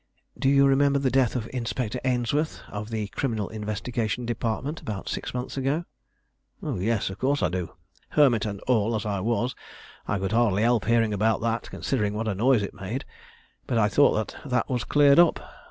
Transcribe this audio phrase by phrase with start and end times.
[0.39, 5.31] Do you remember the death of Inspector Ainsworth, of the Criminal Investigation Department, about six
[5.31, 5.85] months ago?"
[6.63, 7.73] "Yes, of course I do.
[8.09, 9.53] Hermit and all as I was,
[10.07, 13.05] I could hardly help hearing about that, considering what a noise it made.
[13.67, 15.39] But I thought that was cleared up.